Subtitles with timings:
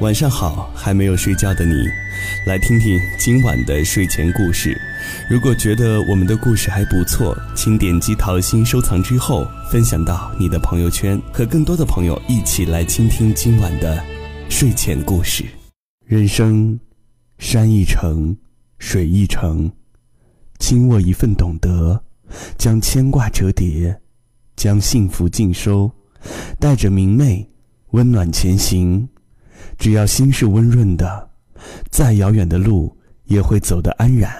[0.00, 1.74] 晚上好，还没有睡觉的你，
[2.46, 4.80] 来听听今晚的睡前故事。
[5.28, 14.00] 如果觉得我们的故事还不错，请点击桃心收藏之后，分享到你的朋友圈，和更多的朋友一起来倾听今晚的
[14.48, 15.44] 睡前故事。
[16.06, 16.78] 人生，
[17.38, 18.36] 山一程，
[18.78, 19.68] 水一程，
[20.60, 22.00] 轻握一份懂得，
[22.56, 24.00] 将牵挂折叠，
[24.54, 25.90] 将幸福尽收，
[26.60, 27.50] 带着明媚，
[27.90, 29.08] 温暖前行。
[29.78, 31.30] 只要心是温润的，
[31.90, 34.32] 再遥远的路也会走得安然。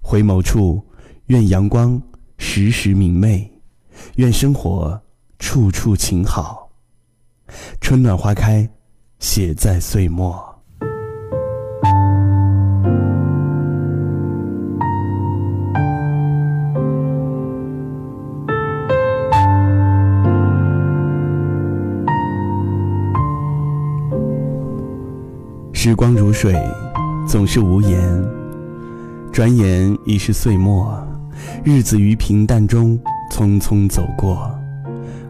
[0.00, 0.84] 回眸处，
[1.26, 2.00] 愿阳光
[2.38, 3.50] 时时明媚，
[4.16, 5.00] 愿生活
[5.38, 6.70] 处处晴好。
[7.80, 8.68] 春暖花开，
[9.18, 10.51] 写在岁末。
[25.84, 26.54] 时光如水，
[27.26, 28.00] 总是无言。
[29.32, 30.96] 转眼已是岁末，
[31.64, 32.96] 日子于平淡中
[33.32, 34.48] 匆匆走过。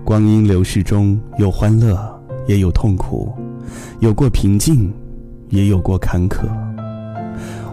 [0.05, 1.98] 光阴流逝中有欢乐，
[2.47, 3.34] 也有痛苦；
[4.00, 4.92] 有过平静，
[5.48, 6.41] 也有过坎坷。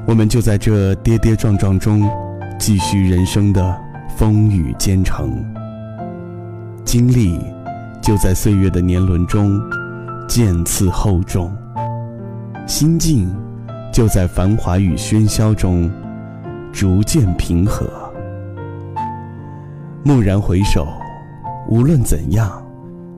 [0.05, 2.09] 我们就在这跌跌撞撞中，
[2.58, 3.77] 继续人生的
[4.16, 5.30] 风雨兼程。
[6.86, 7.41] 经历
[8.02, 9.59] 就在岁月的年轮中
[10.30, 11.53] 渐次厚重。
[12.69, 13.27] 心境
[13.91, 15.89] 就在繁华与喧嚣中
[16.71, 17.89] 逐渐平和。
[20.05, 20.87] 蓦然回首，
[21.67, 22.63] 无论怎样，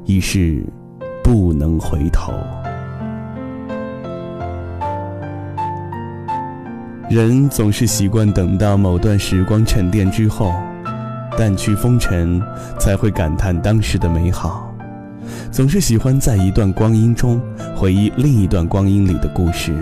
[0.06, 0.66] 已是
[1.22, 2.32] 不能回头。
[7.10, 10.54] 人总是习惯等到某段时光沉淀之后，
[11.38, 12.42] 淡去风尘，
[12.80, 14.71] 才会感叹当时的美好。
[15.52, 17.40] 总是喜欢在一段光阴中
[17.76, 19.76] 回忆另一段光阴里的故事。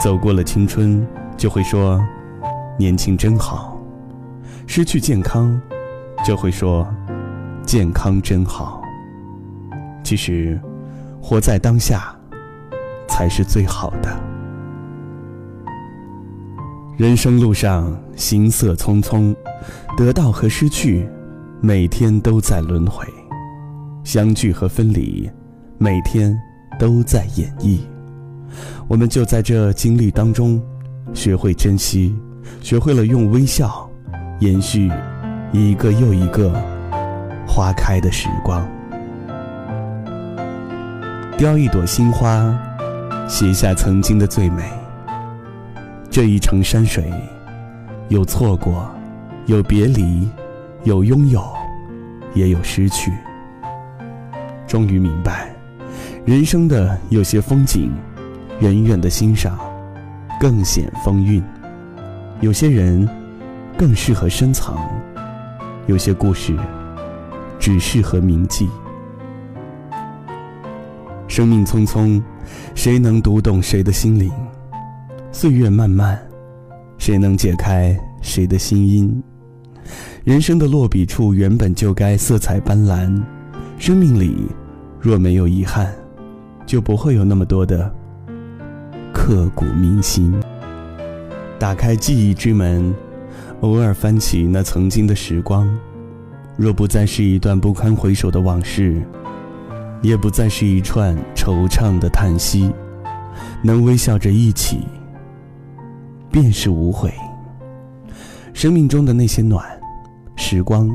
[0.00, 2.00] 走过了青春，就会说
[2.76, 3.78] 年轻真好；
[4.66, 5.60] 失去健康，
[6.26, 6.84] 就会说
[7.64, 8.82] 健康真好。
[10.02, 10.60] 其实，
[11.20, 12.12] 活在当下
[13.06, 14.20] 才是最好的。
[16.96, 19.32] 人生路上行色匆匆，
[19.96, 21.08] 得到和失去，
[21.60, 23.06] 每天都在轮回。
[24.04, 25.30] 相聚和分离，
[25.78, 26.36] 每天
[26.78, 27.78] 都在演绎。
[28.88, 30.60] 我们就在这经历当中，
[31.14, 32.14] 学会珍惜，
[32.60, 33.88] 学会了用微笑
[34.40, 34.90] 延续
[35.52, 36.52] 一个又一个
[37.46, 38.66] 花开的时光。
[41.38, 42.54] 雕一朵新花，
[43.28, 44.62] 写下曾经的最美。
[46.10, 47.10] 这一程山水，
[48.08, 48.90] 有错过，
[49.46, 50.28] 有别离，
[50.84, 51.42] 有拥有，
[52.34, 53.10] 也有失去。
[54.72, 55.54] 终于明白，
[56.24, 57.92] 人生的有些风景，
[58.60, 59.58] 远远的欣赏，
[60.40, 61.42] 更显风韵；
[62.40, 63.06] 有些人，
[63.76, 64.74] 更适合深藏；
[65.86, 66.56] 有些故事，
[67.58, 68.66] 只适合铭记。
[71.28, 72.22] 生命匆匆，
[72.74, 74.32] 谁能读懂谁的心灵？
[75.32, 76.18] 岁月漫漫，
[76.96, 79.22] 谁能解开谁的心音？
[80.24, 83.22] 人生的落笔处原本就该色彩斑斓，
[83.78, 84.48] 生命里。
[85.02, 85.92] 若没有遗憾，
[86.64, 87.92] 就不会有那么多的
[89.12, 90.32] 刻骨铭心。
[91.58, 92.94] 打开记忆之门，
[93.62, 95.68] 偶尔翻起那曾经的时光，
[96.56, 99.02] 若不再是一段不堪回首的往事，
[100.02, 102.72] 也不再是一串惆怅的叹息，
[103.60, 104.86] 能微笑着一起，
[106.30, 107.12] 便是无悔。
[108.54, 109.68] 生命中的那些暖，
[110.36, 110.88] 时光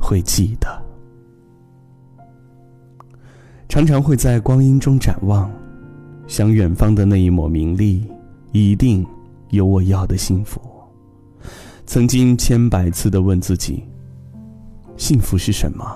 [0.00, 0.81] 会记得。
[3.72, 5.50] 常常会在光阴中展望，
[6.26, 8.06] 想远方的那一抹明丽，
[8.52, 9.02] 一定
[9.48, 10.60] 有我要的幸福。
[11.86, 13.82] 曾经千百次的问自己：
[14.98, 15.86] 幸福是什么？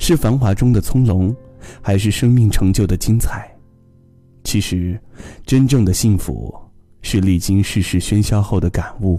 [0.00, 1.32] 是繁华中的从容，
[1.80, 3.48] 还是生命成就的精彩？
[4.42, 5.00] 其实，
[5.46, 6.52] 真正的幸福
[7.02, 9.16] 是历经世事喧嚣后的感悟，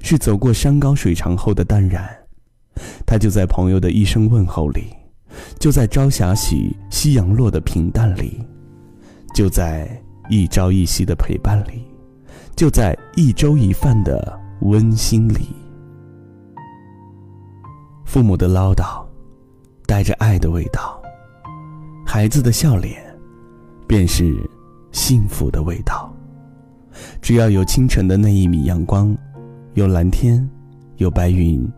[0.00, 2.08] 是走过山高水长后的淡然。
[3.04, 4.84] 它就在朋友的一声问候里。
[5.58, 8.40] 就在朝霞起，夕阳落的平淡里，
[9.34, 9.88] 就在
[10.28, 11.84] 一朝一夕的陪伴里，
[12.56, 15.48] 就在一粥一饭的温馨里。
[18.04, 19.04] 父母的唠叨，
[19.86, 21.00] 带着爱的味道；
[22.06, 23.02] 孩子的笑脸，
[23.86, 24.34] 便是
[24.92, 26.14] 幸福的味道。
[27.20, 29.16] 只要有清晨的那一米阳光，
[29.72, 30.48] 有蓝天，
[30.98, 31.68] 有白云，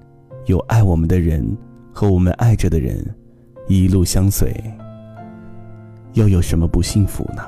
[0.44, 1.56] 有爱我们的人
[1.90, 3.02] 和我们爱着的人。
[3.68, 4.54] 一路相随，
[6.12, 7.42] 又有什么不幸福呢？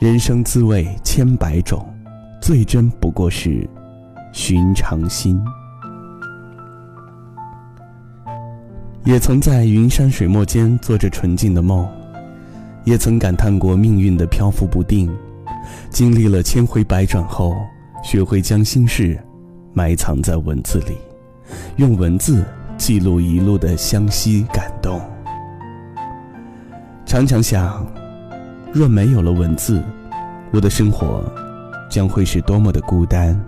[0.00, 1.86] 人生滋味千百种，
[2.40, 3.68] 最真不过是
[4.32, 5.40] 寻常心。
[9.04, 11.88] 也曾在云山水墨间做着纯净的梦，
[12.84, 15.08] 也曾感叹过命运的漂浮不定。
[15.88, 17.54] 经历了千回百转后，
[18.02, 19.16] 学会将心事
[19.72, 20.96] 埋藏在文字里，
[21.76, 22.44] 用文字
[22.84, 25.00] 记录一路的相惜感动。
[27.06, 27.86] 常常想，
[28.72, 29.80] 若没有了文字，
[30.52, 31.22] 我的生活
[31.88, 33.40] 将会是多么的孤单。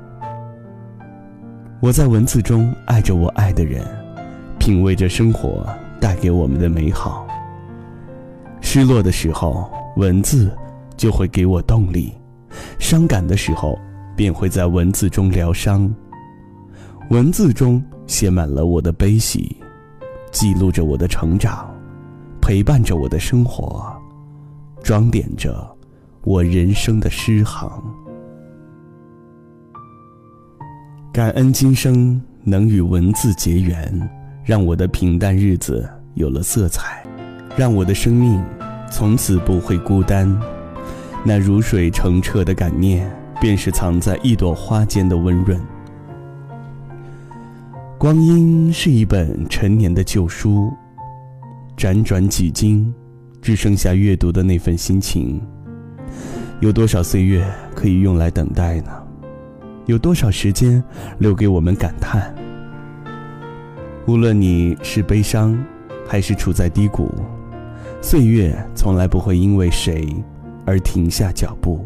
[1.81, 3.84] 我在文字中爱着我爱的人。
[4.56, 5.66] 品味着生活
[6.00, 7.26] 带给我们的美好。
[8.60, 10.56] 失落的时候，文字
[10.96, 12.12] 就会给我动力；
[12.78, 13.76] 伤感的时候，
[14.14, 15.92] 便会在文字中疗伤。
[17.10, 19.56] 文字中写满了我的悲喜，
[20.32, 21.72] 记录着我的成长，
[22.40, 23.94] 陪伴着我的生活，
[24.82, 25.66] 装点着
[26.22, 27.70] 我人生的诗行。
[31.12, 34.10] 感恩今生能与文字结缘。
[34.44, 37.02] 让我的平淡日子有了色彩，
[37.56, 38.44] 让我的生命
[38.90, 40.38] 从此不会孤单。
[41.24, 43.10] 那如水澄澈的感念，
[43.40, 45.58] 便是藏在一朵花间的温润。
[48.04, 50.70] 光阴是一本陈年的旧书，
[51.74, 52.92] 辗转几经，
[53.40, 55.40] 只剩下阅读的那份心情。
[56.60, 57.42] 有多少岁月
[57.74, 58.90] 可以用来等待呢？
[59.86, 60.84] 有多少时间
[61.16, 62.34] 留给我们感叹？
[64.06, 65.58] 无论你是悲伤，
[66.06, 67.10] 还是处在低谷，
[68.02, 70.14] 岁月从来不会因为谁
[70.66, 71.82] 而停下脚步。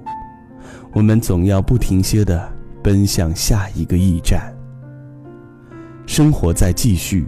[0.93, 4.53] 我们总要不停歇地奔向下一个驿站。
[6.09, 7.27] 生活在继续，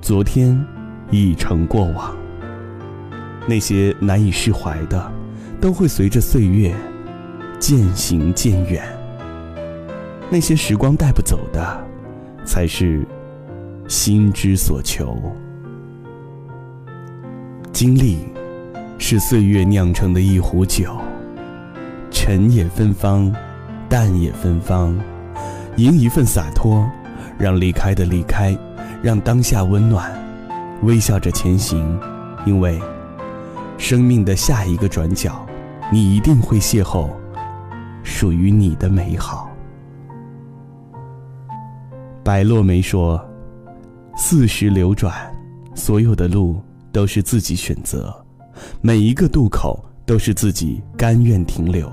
[0.00, 0.56] 昨天
[1.10, 2.16] 已成过往。
[3.48, 5.12] 那些难以释怀的，
[5.60, 6.72] 都会随着岁月
[7.58, 8.80] 渐行渐远。
[10.30, 11.84] 那些时光带不走的，
[12.46, 13.04] 才是。
[13.88, 15.20] 心之所求，
[17.72, 18.20] 经历
[18.96, 20.96] 是岁月酿成的一壶酒，
[22.10, 23.34] 沉也芬芳，
[23.90, 24.96] 淡也芬芳，
[25.76, 26.88] 迎一份洒脱，
[27.42, 28.56] 让离开的离开，
[29.02, 30.08] 让当下温暖，
[30.84, 31.98] 微笑着前行，
[32.46, 32.80] 因为
[33.76, 35.44] 生命的下一个转角，
[35.90, 37.10] 你一定会邂逅
[38.04, 39.50] 属于你的美好。
[42.22, 43.20] 白落梅说。
[44.14, 45.14] 四时流转，
[45.74, 46.60] 所有的路
[46.92, 48.14] 都是自己选择，
[48.82, 51.90] 每一个渡口都是自己甘愿停留。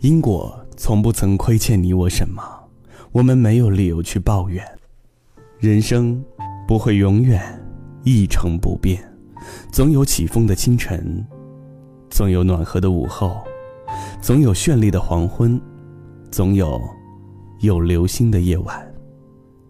[0.00, 2.42] 因果从不曾亏欠你我什么，
[3.16, 4.62] 我们没有理由去抱怨。
[5.58, 6.22] 人生
[6.68, 7.42] 不会永远
[8.04, 9.02] 一成不变，
[9.72, 11.26] 总有起风的清晨，
[12.10, 13.42] 总有暖和的午后，
[14.20, 15.58] 总有绚丽的黄昏，
[16.30, 16.78] 总有
[17.60, 18.86] 有流星的夜晚。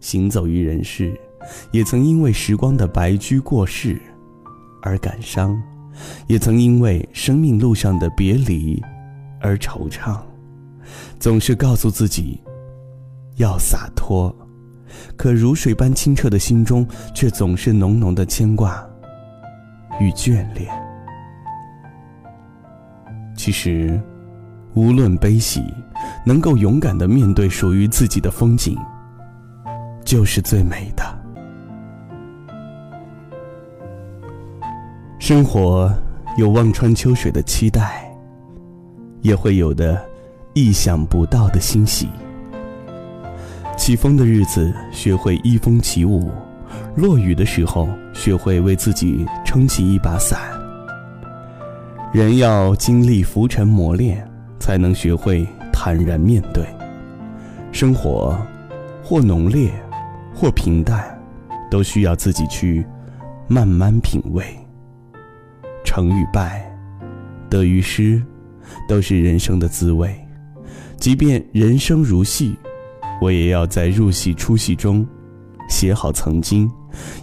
[0.01, 1.17] 行走于人世。
[1.71, 3.97] 也曾因为时光的白驹过隙
[4.81, 5.57] 而感伤，
[6.27, 8.83] 也曾因为生命路上的别离
[9.39, 10.19] 而惆怅。
[11.17, 12.37] 总是告诉自己
[13.37, 14.35] 要洒脱，
[15.15, 18.83] 可如水般清澈的心中，却总是浓浓的牵挂
[19.99, 20.67] 与眷恋。
[23.35, 23.99] 其实，
[24.73, 25.63] 无论悲喜，
[26.25, 28.75] 能够勇敢的面对属于自己的风景，
[30.03, 31.03] 就是最美的。
[35.19, 35.93] 生活
[36.37, 38.11] 有望穿秋水的期待，
[39.21, 40.03] 也会有的
[40.53, 42.09] 意想不到的欣喜。
[43.77, 46.29] 起风的日子，学会依风起舞；
[46.95, 50.41] 落雨的时候，学会为自己撑起一把伞。
[52.11, 54.27] 人要经历浮沉磨练，
[54.59, 56.65] 才能学会坦然面对。
[57.71, 58.35] 生活，
[59.03, 59.71] 或浓烈，
[60.33, 61.17] 或平淡，
[61.69, 62.83] 都需要自己去
[63.47, 64.43] 慢慢品味。
[65.85, 66.69] 成与败，
[67.47, 68.21] 得与失，
[68.89, 70.13] 都是人生的滋味。
[70.97, 72.57] 即便人生如戏，
[73.19, 75.05] 我也要在入戏出戏中，
[75.69, 76.69] 写好曾经，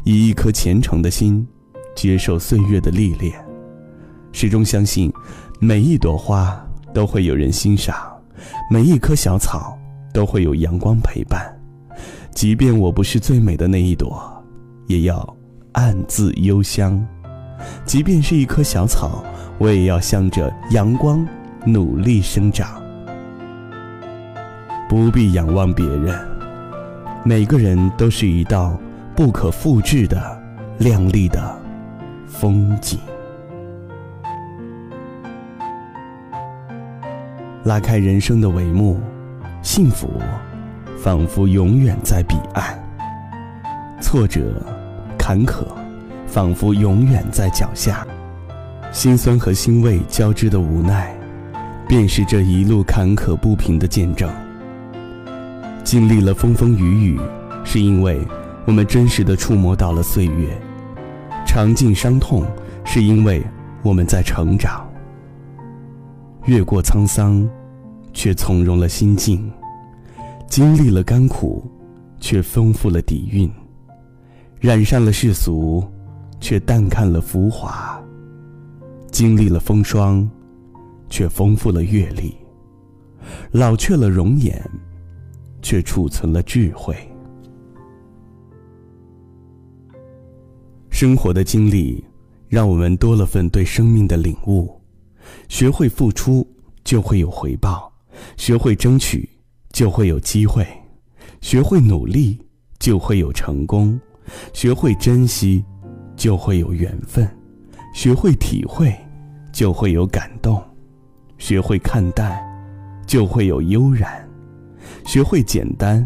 [0.02, 1.46] 以一颗虔诚的心，
[1.94, 3.32] 接受岁月的历练。
[4.32, 5.12] 始终相信，
[5.60, 6.60] 每一朵花
[6.92, 7.96] 都会有人欣赏，
[8.68, 9.78] 每一棵小草
[10.12, 11.40] 都会有阳光陪伴。
[12.32, 14.20] 即便我不是最美的那一朵，
[14.88, 15.36] 也要
[15.72, 17.00] 暗自幽香。
[17.86, 19.24] 即便是一棵小草，
[19.58, 21.24] 我也要向着阳光
[21.64, 22.83] 努力生长。
[24.94, 26.16] 不必仰望别人。
[27.24, 28.78] 每个人都是一道
[29.16, 30.40] 不可复制的
[30.78, 31.60] 亮丽的
[32.28, 32.96] 风景。
[37.64, 39.00] 拉开人生的帷幕
[39.62, 40.08] 幸福
[40.96, 42.80] 仿佛永远在彼岸。
[44.00, 44.62] 挫折
[45.18, 45.64] 坎坷
[46.24, 48.06] 仿佛永远在脚下。
[48.92, 51.12] 辛酸和欣慰交织的无奈
[51.88, 54.43] 便是这一路坎坷不平的见证。
[55.84, 57.20] 经历了风风雨雨，
[57.62, 58.18] 是因为
[58.66, 60.48] 我们真实的触摸到了岁月；
[61.46, 62.42] 尝尽伤痛，
[62.84, 63.44] 是因为
[63.82, 64.90] 我们在成长。
[66.46, 67.46] 越过沧桑，
[68.14, 69.38] 却从容了心境；
[70.48, 71.70] 经历了甘苦，
[72.18, 73.46] 却丰富了底蕴；
[74.58, 75.86] 染上了世俗，
[76.40, 78.02] 却淡看了浮华；
[79.12, 80.26] 经历了风霜，
[81.10, 82.34] 却丰富了阅历；
[83.52, 84.58] 老去了容颜，
[85.64, 86.94] 却储存了智慧。
[90.90, 92.04] 生活的经历，
[92.48, 94.80] 让我们多了份对生命的领悟。
[95.48, 96.46] 学会付出，
[96.84, 97.90] 就会有回报；
[98.36, 99.28] 学会争取，
[99.72, 100.62] 就会有机会；
[101.40, 102.38] 学会努力，
[102.78, 103.98] 就会有成功；
[104.52, 105.64] 学会珍惜，
[106.14, 107.26] 就会有缘分；
[107.94, 108.94] 学会体会，
[109.50, 110.62] 就会有感动；
[111.38, 112.38] 学会看淡，
[113.06, 114.23] 就会有悠然；
[115.04, 116.04] 学会简单，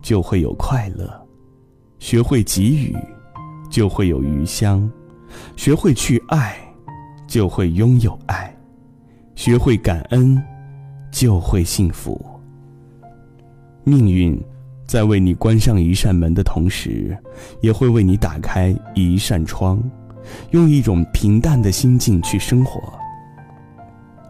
[0.00, 1.06] 就会有快乐；
[1.98, 2.96] 学会给予，
[3.68, 4.88] 就会有余香；
[5.56, 6.56] 学会去爱，
[7.26, 8.54] 就会拥有爱。
[9.34, 10.42] 学会感恩，
[11.10, 12.24] 就会幸福。
[13.84, 14.40] 命运
[14.86, 17.16] 在为你关上一扇门的同时，
[17.60, 19.82] 也会为你打开一扇窗。
[20.52, 22.80] 用一种平淡的心境去生活，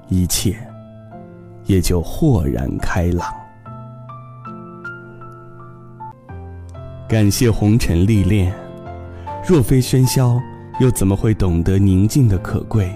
[0.09, 0.57] 一切
[1.67, 3.33] 也就豁然开朗。
[7.09, 8.53] 感谢红尘历练，
[9.47, 10.43] 若非喧嚣，
[10.81, 12.91] 又怎么会懂得宁静的可贵？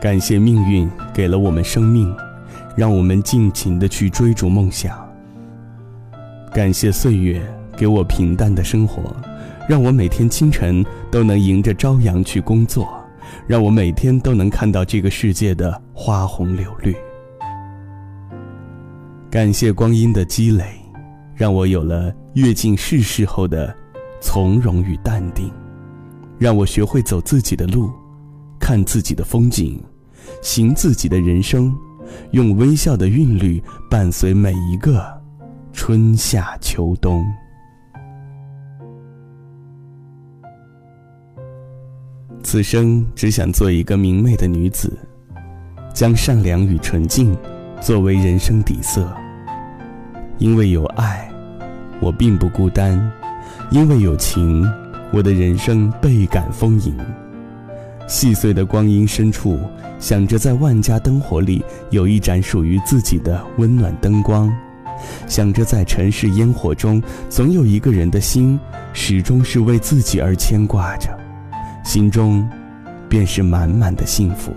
[0.00, 2.12] 感谢命运给了我们生命，
[2.76, 4.98] 让我们尽情的去追逐梦想。
[6.52, 7.40] 感谢岁月
[7.76, 9.14] 给我平淡的生活，
[9.68, 12.88] 让我每天清晨都能迎着朝阳去工作，
[13.46, 16.92] 让我每天都能看到这个世界的花红柳绿。
[19.30, 20.64] 感谢光阴的积累，
[21.36, 23.74] 让我有了阅尽世事后的
[24.20, 25.52] 从容与淡定，
[26.38, 27.90] 让我学会走自己的路，
[28.58, 29.82] 看自己的风景。
[30.40, 31.74] 行自己的人生，
[32.30, 35.04] 用微笑的韵律伴随每一个
[35.72, 37.24] 春夏秋冬。
[42.42, 44.96] 此生只想做一个明媚的女子，
[45.92, 47.36] 将善良与纯净
[47.80, 49.14] 作为人生底色。
[50.38, 51.30] 因为有爱，
[52.04, 52.98] 我并不孤单；
[53.70, 54.70] 因为有情，
[55.10, 56.94] 我的人生倍感丰盈。
[58.06, 59.58] 细碎的光阴深处。
[60.00, 64.52] 想着在万家灯火里有一盏属于自己的温暖灯光，
[65.26, 68.60] 想着在尘世烟火中总有一个人的心
[68.92, 71.08] 始终是为自己而牵挂着，
[71.84, 72.46] 心中
[73.08, 74.52] 便是满满的幸福。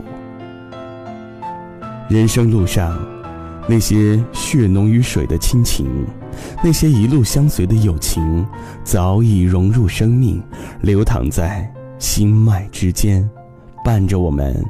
[2.09, 2.99] 人生路上，
[3.67, 5.85] 那些血浓于水的亲情，
[6.63, 8.45] 那些一路相随的友情，
[8.83, 10.41] 早已融入生命，
[10.81, 11.69] 流淌在
[11.99, 13.29] 心脉之间，
[13.83, 14.65] 伴着我们。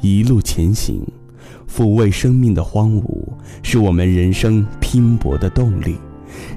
[0.00, 1.04] 一路前行，
[1.68, 3.26] 抚慰生命的荒芜，
[3.62, 5.96] 是我们人生拼搏的动力。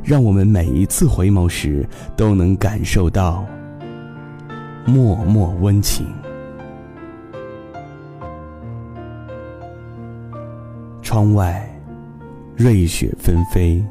[0.04, 3.44] 让我们每一次回眸时，都能感受到
[4.86, 6.06] 默默温情。
[11.02, 11.68] 窗外，
[12.62, 13.82] 瑞雪纷飞，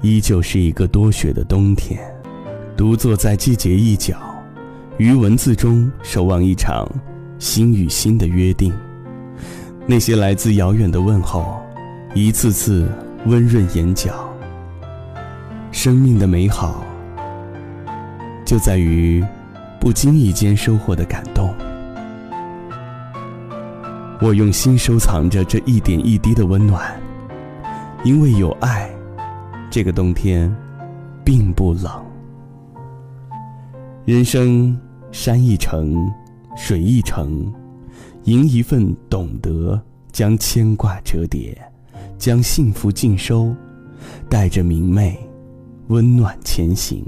[0.00, 2.00] 依旧是一个多雪的冬天。
[2.74, 4.16] 独坐在季节一角，
[4.96, 6.90] 于文字中守望一场。
[7.38, 8.72] 心与心的约定，
[9.86, 11.60] 那些来自遥远的问候，
[12.14, 12.88] 一次次
[13.26, 14.34] 温润眼角。
[15.70, 16.82] 生命的美好，
[18.46, 19.22] 就在于
[19.78, 21.54] 不经意间收获的感动。
[24.18, 26.98] 我用心收藏着这一点一滴的温暖，
[28.04, 28.90] 因为有爱，
[29.70, 30.54] 这个冬天
[31.24, 32.04] 并不冷。
[34.04, 34.78] 人生
[35.10, 36.08] 山一程。
[36.60, 37.54] 水一程，
[38.24, 41.56] 迎一份懂得，将牵挂折叠，
[42.18, 43.54] 将幸福尽收，
[44.28, 45.16] 带着明媚，
[45.86, 47.06] 温暖前行。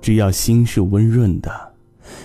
[0.00, 1.50] 只要心是温润的，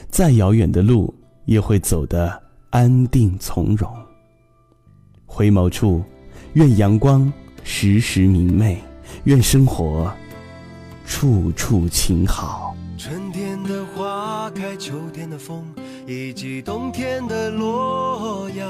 [0.09, 1.11] 再遥远的路
[1.45, 3.91] 也会走得安定从容。
[5.25, 6.03] 回眸处，
[6.53, 7.31] 愿阳光
[7.63, 8.81] 时时明媚，
[9.25, 10.11] 愿生活
[11.05, 12.75] 处处晴好。
[12.97, 15.63] 春天的花开，秋天的风，
[16.07, 18.67] 以及冬天的洛阳。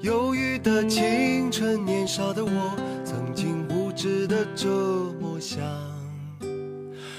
[0.00, 4.66] 忧郁的青春，年少的我，曾经无知的这
[5.20, 5.62] 么想。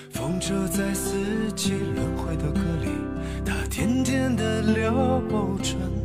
[0.10, 2.90] 风车在四季轮回的歌里，
[3.46, 5.22] 它甜甜的流
[5.62, 6.05] 转。